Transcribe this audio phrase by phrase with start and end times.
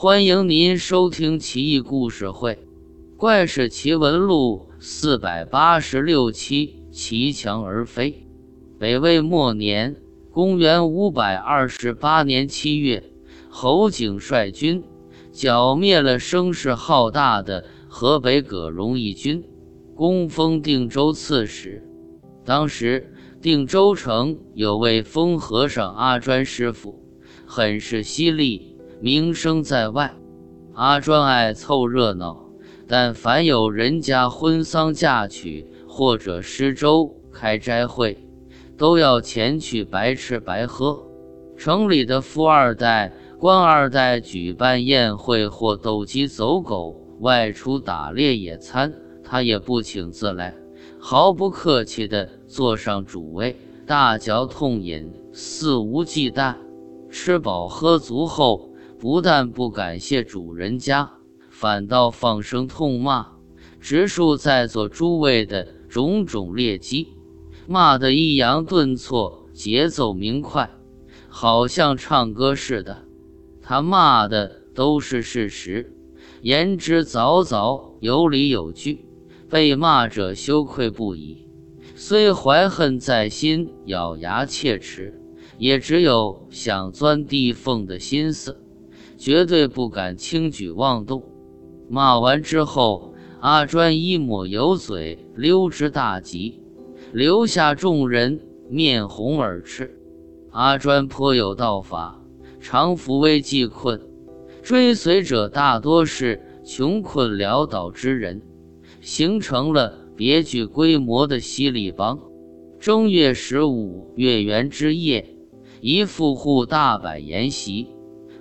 [0.00, 2.52] 欢迎您收听《奇异故事会·
[3.16, 8.12] 怪事奇闻录》四百八十六期《骑墙而飞》。
[8.78, 9.96] 北魏末年，
[10.30, 13.02] 公元五百二十八年七月，
[13.50, 14.84] 侯景率军
[15.32, 19.42] 剿灭了声势浩大的河北葛荣义军，
[19.96, 21.82] 攻封定州刺史。
[22.44, 23.12] 当时，
[23.42, 27.02] 定州城有位疯和尚阿专师傅，
[27.44, 30.14] 很是犀利，名声在外。
[30.74, 32.44] 阿专爱凑热闹，
[32.86, 38.16] 但凡有人家婚丧嫁娶或者施粥开斋会，
[38.76, 41.02] 都要前去白吃白喝。
[41.56, 48.92] 城里的富二代、官二代举办宴会或斗鸡走狗、外出打猎野餐，
[49.24, 50.54] 他也不请自来。
[51.00, 56.54] 毫不客气地坐上主位，大嚼痛饮，肆无忌惮。
[57.10, 58.67] 吃饱喝足后，
[58.98, 61.08] 不但不感谢主人家，
[61.50, 63.28] 反倒放声痛骂，
[63.80, 67.14] 直述在座诸位的种种劣迹，
[67.68, 70.68] 骂得抑扬顿挫，节奏明快，
[71.28, 73.04] 好像唱歌似的。
[73.62, 75.94] 他骂的都是事实，
[76.42, 79.04] 言之凿凿，有理有据。
[79.48, 81.46] 被骂者羞愧不已，
[81.94, 85.18] 虽怀恨在心，咬牙切齿，
[85.56, 88.60] 也只有想钻地缝的心思，
[89.18, 91.22] 绝对不敢轻举妄动。
[91.90, 96.62] 骂完之后，阿专一抹油嘴，溜之大吉，
[97.12, 100.00] 留下众人面红耳赤。
[100.50, 102.22] 阿专颇有道法，
[102.60, 104.00] 常扶危济困，
[104.62, 108.40] 追随者大多是穷困潦倒之人。
[109.00, 112.18] 形成了别具规模的犀利帮。
[112.80, 115.36] 正月十五月圆之夜，
[115.80, 117.88] 一富户大摆筵席，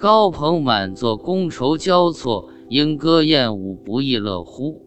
[0.00, 4.80] 高朋满座，觥筹交错，莺歌燕舞，不亦乐乎。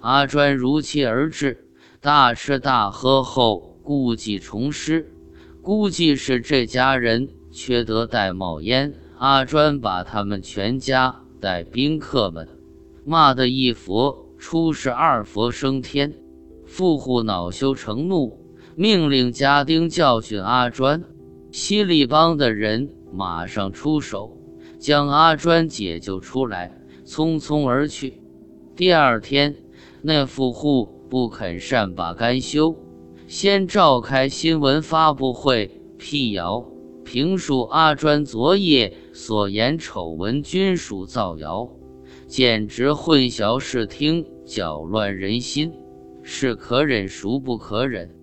[0.00, 1.66] 阿专如期而至，
[1.98, 5.10] 大吃大喝后，故伎重施。
[5.62, 12.46] 估计是这家人缺德带冒烟，阿专把他们全家带宾客们
[13.06, 14.26] 骂得一佛。
[14.38, 16.12] 出世二佛升天，
[16.66, 18.38] 富户恼羞成怒，
[18.76, 21.02] 命令家丁教训阿专。
[21.50, 24.36] 犀利帮的人马上出手，
[24.80, 26.74] 将阿专解救出来，
[27.04, 28.22] 匆匆而去。
[28.74, 29.54] 第二天，
[30.00, 32.74] 那富户不肯善罢甘休，
[33.28, 36.64] 先召开新闻发布会，辟谣
[37.04, 41.68] 评述阿专昨夜所言丑闻均属造谣。
[42.26, 45.72] 简直混淆视听，搅乱人心，
[46.22, 48.16] 是可忍孰不可忍。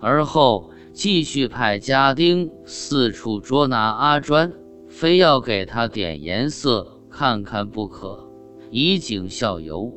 [0.00, 4.52] 而后继续派家丁四处捉拿阿专，
[4.98, 8.28] 非要给他点颜色看看不可，
[8.72, 9.92] 以儆效尤。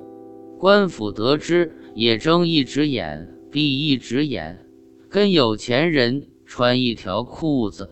[0.59, 4.63] 官府得知，也睁一只眼闭一只眼，
[5.09, 7.90] 跟有钱人穿一条裤子。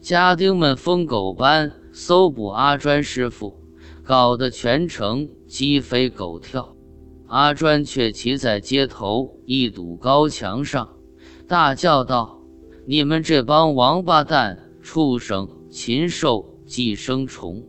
[0.00, 3.58] 家丁们疯狗般搜捕阿专师傅。
[4.04, 6.76] 搞得全城鸡飞狗跳，
[7.26, 10.88] 阿专却骑在街头一堵高墙上，
[11.48, 12.38] 大叫道
[12.86, 17.60] ：“你们这帮王八蛋、畜生、禽兽、寄生虫，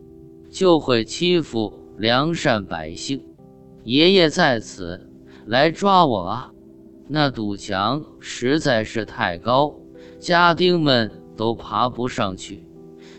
[0.48, 3.20] 就会欺负良善百姓！
[3.82, 5.10] 爷爷在此，
[5.44, 6.52] 来抓我啊！”
[7.10, 9.74] 那堵墙实在是太高，
[10.20, 12.64] 家丁们都爬不上去，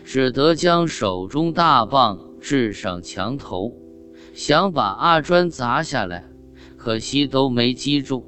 [0.06, 2.18] 只得将手中大棒。
[2.40, 3.74] 掷上墙头，
[4.32, 6.24] 想把阿专砸下来，
[6.78, 8.24] 可惜都没击中。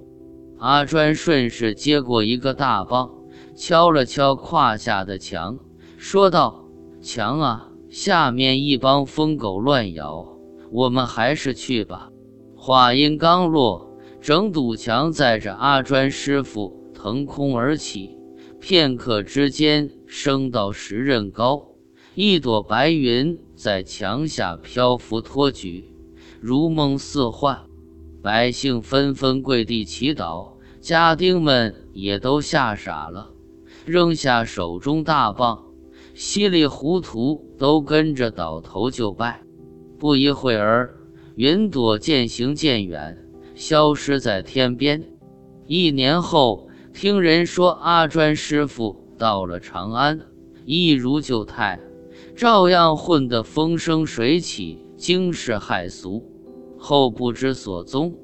[0.58, 3.10] 阿专顺势接过一个大棒，
[3.56, 5.58] 敲了敲胯下的墙，
[6.02, 6.64] 说道
[7.02, 10.26] ：“墙啊，下面一帮疯狗乱咬，
[10.72, 12.08] 我们还是去吧。”
[12.56, 18.16] 话音刚落，整堵墙载着阿专师傅腾空而起，
[18.58, 21.68] 片刻之间升到十仞高。
[22.14, 25.94] 一朵白云在墙下漂浮托举，
[26.40, 27.60] 如梦似幻。
[28.22, 33.32] 百姓纷纷跪地祈祷，家丁们也都吓傻了，
[33.84, 35.66] 扔下手中大棒，
[36.22, 39.42] 稀里糊涂都跟着倒头就拜。
[39.98, 40.94] 不一会儿，
[41.34, 43.16] 云朵渐行渐远，
[43.54, 45.02] 消失在天边。
[45.66, 50.20] 一年后，听人说阿专师傅到了长安，
[50.66, 51.80] 一如旧态。
[52.36, 56.22] 照样混得风生水起，惊世骇俗，
[56.76, 58.14] 后不知所踪。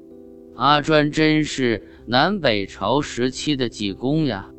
[0.55, 4.51] 阿专真是南北朝时期的济公呀！